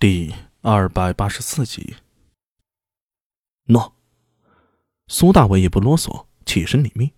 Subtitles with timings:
[0.00, 1.96] 第二百八十四集。
[3.64, 3.96] 诺，
[5.08, 7.10] 苏大伟也不啰嗦，起身领命。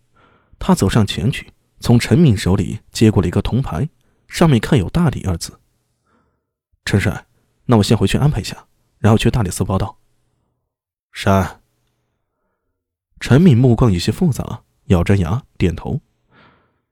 [0.58, 3.90] 他走上前去，从陈敏手里接过了一个铜牌，
[4.28, 5.60] 上面刻有“大理”二字。
[6.86, 7.26] 陈帅，
[7.66, 8.66] 那我先回去安排一下，
[8.96, 9.98] 然后去大理寺报道。
[11.12, 11.60] 山。
[13.20, 16.00] 陈敏目光有些复杂，咬着牙点头。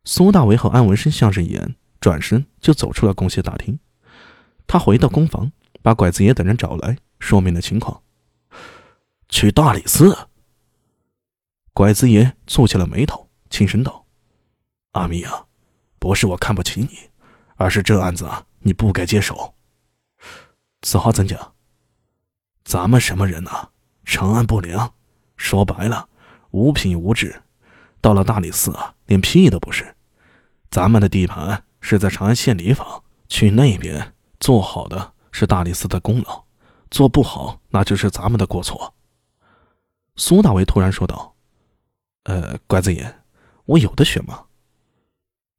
[0.04, 3.80] 苏大伟和安文生相视一眼，转身就走出了公协大厅。
[4.66, 5.50] 他回到公房。
[5.88, 8.02] 把拐子爷等人找来，说明了情况。
[9.30, 10.14] 去大理寺。
[11.72, 14.04] 拐子爷蹙起了眉头，轻声道
[14.92, 15.46] ：“阿米啊，
[15.98, 16.90] 不是我看不起你，
[17.56, 19.54] 而是这案子啊，你不该接手。
[20.82, 21.54] 此话怎讲？
[22.64, 23.70] 咱们什么人呐？
[24.04, 24.92] 成案不良，
[25.38, 26.06] 说白了，
[26.50, 27.44] 无品无质。
[28.02, 29.96] 到了大理寺啊，连屁都不是。
[30.70, 36.44] 咱们的地盘是在长安县里坊，去那边做好的。”是大理寺的功劳，
[36.90, 38.92] 做不好那就是咱们的过错。
[40.16, 41.36] 苏大为突然说道
[42.26, 43.20] ：“呃，拐子爷，
[43.66, 44.46] 我有的选吗？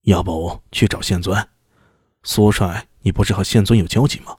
[0.01, 1.47] 要不去找县尊？
[2.23, 4.37] 苏帅，你不是和县尊有交集吗？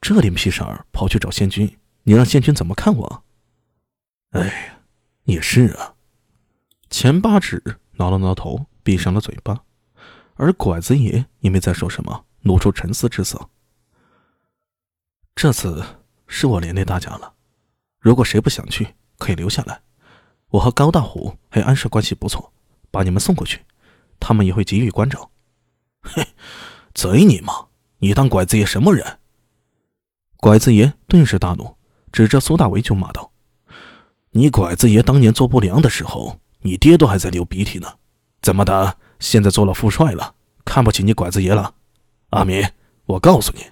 [0.00, 3.22] 这点屁事儿跑去找县君，你让县君怎么看我？
[4.30, 4.80] 哎，
[5.22, 5.94] 也是啊。”
[6.90, 7.62] 钱八指
[7.92, 9.62] 挠了挠头，闭上了嘴巴，
[10.34, 13.48] 而拐子爷也没再说什么，露出沉思之色。
[15.34, 15.84] 这次
[16.26, 17.32] 是我连累大家了，
[17.98, 19.80] 如果谁不想去，可以留下来。
[20.48, 22.52] 我和高大虎还有安帅关系不错，
[22.90, 23.60] 把你们送过去，
[24.18, 25.30] 他们也会给予关照。
[26.02, 26.26] 嘿，
[26.94, 27.52] 贼你妈？
[27.98, 29.18] 你当拐子爷什么人？
[30.36, 31.76] 拐子爷顿时大怒，
[32.12, 33.30] 指着苏大为就骂道
[34.32, 37.94] ：“你拐子爷当年做不良的时候，你爹都还在流鼻涕呢，
[38.42, 38.96] 怎么的？
[39.18, 40.34] 现在做了副帅了，
[40.64, 41.74] 看不起你拐子爷了？
[42.30, 42.66] 阿明，
[43.04, 43.64] 我告诉你，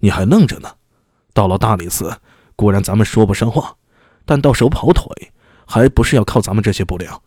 [0.00, 0.75] 你还愣着呢。”
[1.36, 2.18] 到了大理寺，
[2.56, 3.76] 固然咱们说不上话，
[4.24, 5.34] 但到手跑腿，
[5.66, 7.22] 还不是要靠咱们这些不良？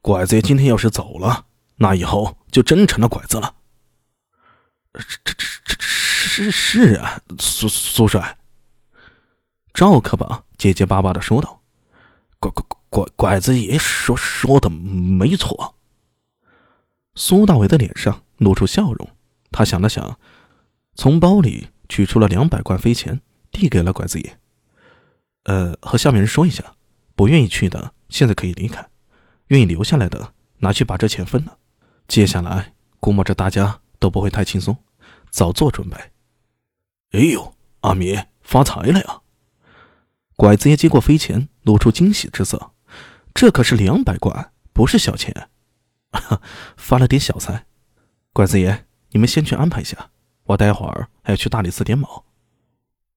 [0.00, 3.52] 拐子爷今天要是走了，那以后就真成了拐子了。
[4.92, 8.38] 这这这这是是啊，苏苏帅。
[9.74, 11.60] 赵可把结结巴巴的说道
[12.38, 15.74] ：“拐拐拐拐子爷说说的没错。”
[17.16, 19.08] 苏大伟的脸上露出笑容，
[19.50, 20.16] 他想了想，
[20.94, 23.20] 从包里取出了两百贯飞钱。
[23.50, 24.38] 递给了拐子爷，
[25.44, 26.74] 呃，和下面人说一下，
[27.14, 28.88] 不愿意去的现在可以离开，
[29.48, 31.58] 愿意留下来的拿去把这钱分了。
[32.06, 34.76] 接下来估摸着大家都不会太轻松，
[35.30, 35.96] 早做准备。
[37.12, 39.20] 哎呦，阿米发财了呀！
[40.36, 42.72] 拐子爷接过飞钱，露出惊喜之色，
[43.34, 45.50] 这可是两百贯，不是小钱，
[46.76, 47.66] 发了点小财。
[48.32, 50.10] 拐子爷，你们先去安排一下，
[50.44, 52.24] 我待会儿还要去大理寺点卯。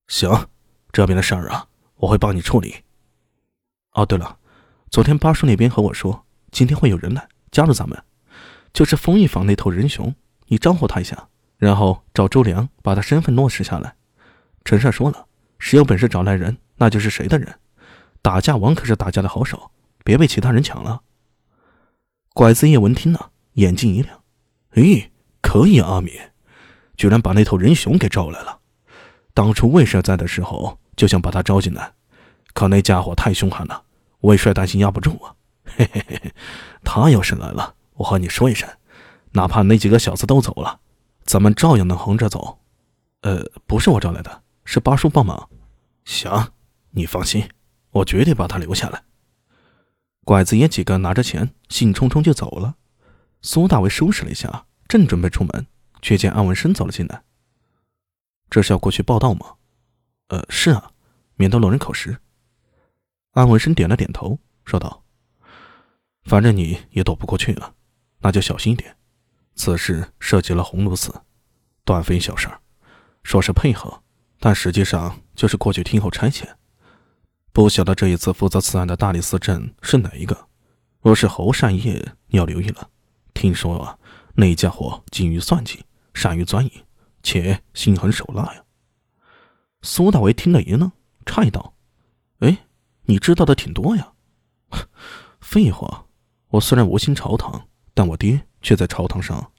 [0.08, 0.48] 行，
[0.92, 2.76] 这边的事儿啊，我会帮你处理。
[3.92, 4.38] 哦，对了，
[4.90, 8.02] 昨天八叔那边和我说，今天会有人来加入咱们，
[8.72, 10.14] 就是丰益坊那头人熊，
[10.46, 13.94] 你招呼他一下，然后找周良把他身份落实下来。
[14.64, 15.26] 陈帅说了，
[15.58, 17.58] 谁有本事找来人，那就是谁的人。
[18.20, 19.70] 打架王可是打架的好手，
[20.04, 21.02] 别被其他人抢了。
[22.34, 24.22] 拐子叶闻听了，眼睛一亮，
[24.74, 25.10] 咦，
[25.40, 26.12] 可以啊，阿米，
[26.96, 28.60] 居然把那头人熊给招来了。
[29.34, 31.92] 当初魏帅在的时候，就想把他招进来，
[32.52, 33.82] 可那家伙太凶悍了，
[34.20, 35.34] 魏帅担心压不住啊。
[35.64, 36.34] 嘿嘿嘿嘿，
[36.84, 38.68] 他要是来了，我和你说一声，
[39.32, 40.80] 哪怕那几个小子都走了，
[41.24, 42.58] 咱们照样能横着走。
[43.22, 45.48] 呃，不是我招来的，是八叔帮忙。
[46.04, 46.52] 行，
[46.90, 47.48] 你放心，
[47.90, 49.02] 我绝对把他留下来。
[50.24, 52.74] 拐子爷几个拿着钱，兴冲冲就走了。
[53.40, 55.66] 苏大为收拾了一下，正准备出门，
[56.02, 57.22] 却见安文生走了进来。
[58.52, 59.54] 这是要过去报道吗？
[60.28, 60.90] 呃，是啊，
[61.36, 62.18] 免得落人口实。
[63.30, 65.04] 安文生点了点头，说道
[66.24, 67.74] ：“反正你也躲不过去了，
[68.18, 68.94] 那就小心一点。
[69.54, 71.22] 此事涉及了鸿胪寺，
[71.82, 72.60] 断非小事儿，
[73.22, 74.02] 说是配合，
[74.38, 76.46] 但实际上就是过去听候差遣。
[77.54, 80.48] 不晓得这一次负责此案的大理寺镇是哪一个？
[81.00, 82.90] 若是侯善业，你要留意了。
[83.32, 83.98] 听说啊，
[84.34, 86.70] 那家伙精于算计，善于钻营。”
[87.22, 88.64] 且心狠手辣呀！
[89.82, 90.90] 苏大为听了一愣，
[91.24, 91.74] 诧异道
[92.40, 92.66] ：“哎，
[93.02, 94.12] 你知道的挺多呀。
[95.40, 96.06] ”“废话，
[96.48, 99.52] 我虽然无心朝堂，但我爹却在朝堂上。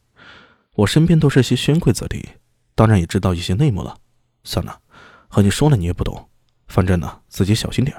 [0.75, 2.27] 我身边都是些宣贵子弟，
[2.73, 3.97] 当然也知道一些内幕了。
[4.43, 4.81] 算了，
[5.27, 6.29] 和你说了你也不懂，
[6.67, 7.95] 反正呢，自己小心点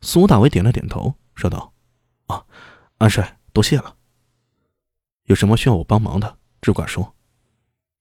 [0.00, 1.72] 苏大为点了点头，说道
[2.26, 2.44] ：“啊，
[2.98, 3.96] 安帅，多谢了。
[5.24, 7.14] 有什么需要我帮忙的，只管说。”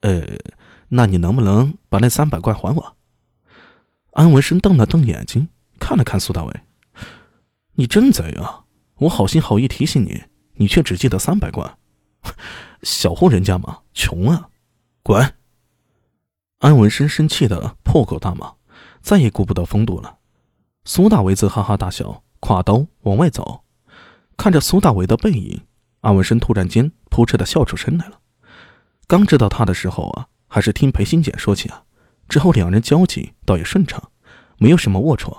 [0.02, 0.24] 呃，
[0.90, 2.98] 那你能不能把那三百块还我？
[4.12, 5.48] 安文生瞪了瞪眼睛，
[5.80, 6.62] 看了看苏大伟
[7.76, 8.66] ：“你真贼啊！
[8.98, 10.24] 我好心好意提醒你，
[10.56, 11.78] 你却只记得三百块，
[12.84, 14.50] 小户人家嘛，穷啊！
[15.02, 15.36] 滚！”
[16.60, 18.54] 安文生生气的破口大骂，
[19.02, 20.18] 再也顾不得风度了。
[20.84, 23.64] 苏大伟则哈哈大笑，挎刀往外走。
[24.38, 25.62] 看着苏大伟的背影，
[26.02, 28.21] 安文生突然间扑哧的笑出声来了。
[29.12, 31.84] 刚知道他的时候啊，还是听裴新简说起啊。
[32.30, 34.02] 之后两人交集倒也顺畅，
[34.58, 35.38] 没有什么龌龊。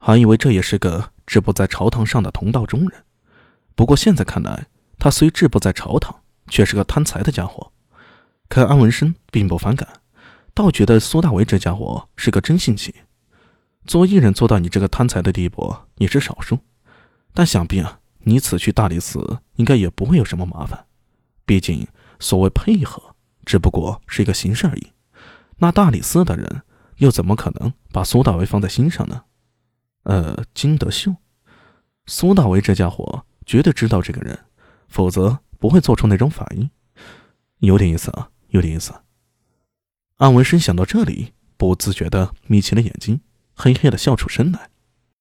[0.00, 3.04] 还以为这也是个志不在朝堂上的同道中人，
[3.76, 4.66] 不过现在看来，
[4.98, 7.70] 他虽志不在朝堂，却是个贪财的家伙。
[8.48, 9.88] 可安文生并不反感，
[10.52, 12.92] 倒觉得苏大为这家伙是个真性情。
[13.86, 16.58] 做艺人做到你这个贪财的地步你是少数，
[17.32, 20.84] 但想必啊，你此去大理寺应该也不会有什么麻烦。
[21.46, 21.86] 毕竟
[22.24, 24.92] 所谓配合，只不过是一个形式而已。
[25.58, 26.62] 那大理寺的人
[26.96, 29.24] 又怎么可能把苏大为放在心上呢？
[30.04, 31.14] 呃，金德秀，
[32.06, 34.38] 苏大为这家伙绝对知道这个人，
[34.88, 36.70] 否则不会做出那种反应。
[37.58, 38.94] 有点意思啊，有点意思。
[40.16, 43.20] 安文生想到这里，不自觉地眯起了眼睛，
[43.54, 44.70] 嘿嘿地笑出声来。